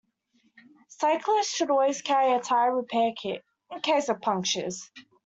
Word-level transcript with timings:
Cyclists 0.87 1.53
should 1.53 1.69
always 1.69 2.01
carry 2.01 2.33
a 2.33 2.39
tyre-repair 2.41 3.11
kit, 3.15 3.45
in 3.69 3.81
case 3.81 4.09
of 4.09 4.19
punctures 4.19 4.89